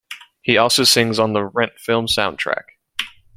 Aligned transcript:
He 0.41 0.57
also 0.57 0.83
sings 0.83 1.19
on 1.19 1.33
the 1.33 1.45
"Rent" 1.45 1.73
film 1.77 2.07
soundtrack. 2.07 2.63